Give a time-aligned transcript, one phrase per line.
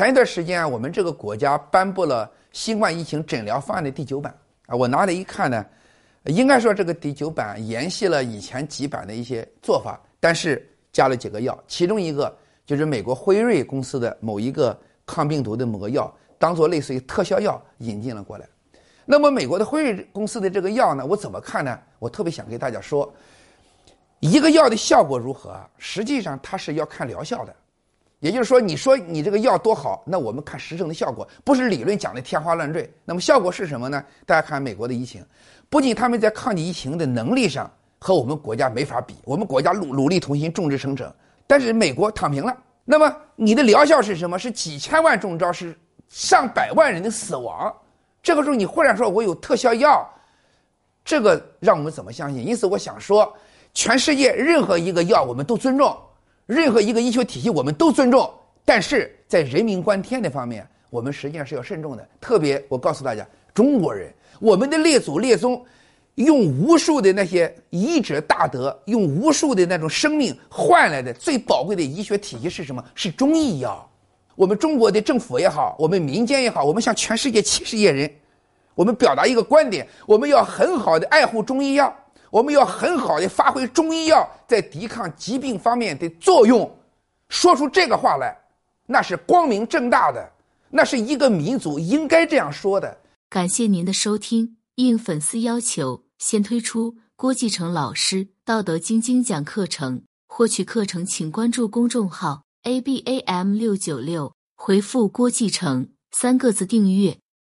[0.00, 4.34] 前一段时间啊，我们这个国家颁布了新冠疫情诊疗方案的第九版。
[4.64, 5.62] 啊，我拿来一看呢，
[6.24, 12.34] 应该说这个第九版沿袭了以前几版的一些做法，但是加了几个药，其中一个
[12.64, 14.74] 就是美国辉瑞公司的某一个
[15.04, 18.48] 抗病毒的某个药，当做类似于特效药引进了过来。
[19.04, 21.78] 那么美国的辉瑞公司的这个药呢，我怎么看呢？
[21.98, 23.12] 我特别想给大家说，
[24.20, 27.54] 一个药的效果如何，实际上它是要看疗效的。
[28.20, 32.88] 也就是说，你说你这个药多好，那我们看实证的效果，不是理论讲的天花乱坠。
[33.04, 34.04] 那么效果是什么呢？
[34.26, 35.24] 大家看美国的疫情，
[35.70, 41.10] 不仅他们在抗击疫情的能力上和我们国家没法比，我们国家努努力同心，众志成城，
[41.46, 42.54] 但是美国躺平了。
[42.84, 44.38] 那么你的疗效是什么？
[44.38, 45.74] 是几千万中招，是
[46.10, 47.74] 上百万人的死亡。
[48.22, 50.06] 这个时候你忽然说我有特效药，
[51.02, 52.46] 这个让我们怎么相信？
[52.46, 53.32] 因此我想说，
[53.72, 55.96] 全世界任何一个药我们都尊重。
[56.50, 58.28] 任何一个医学体系我们都尊重，
[58.64, 62.04] 但是在人命关天的方面，我们实际上是要慎重的。
[62.20, 65.64] 特别我告诉大家，中国人，我们的列祖列宗，
[66.16, 72.84] 用无数的那些医者大德，用无数的那种生命换来的最宝贵的医学体系是什么？
[72.96, 73.88] 是中医药。
[74.34, 78.12] 我们中国的政府也好，我们民间也好，我们向全世界七十亿人，
[78.74, 81.94] 我们表达一个观点：我们要很好的爱护中医药。
[82.30, 86.70] 我们要很好的发挥中医药在抵抗疾病方面的作用，
[87.28, 88.36] 说出这个话来，
[88.86, 90.32] 那是光明正大的，
[90.70, 92.98] 那是一个民族应该这样说的。
[93.28, 100.02] 感谢您的收听，应粉丝要求，先推出郭继成老师《道德经》精讲课程。
[100.26, 107.18] 获取课程，请关注公众号 a b a m 六九六，回复郭继成三个字订阅。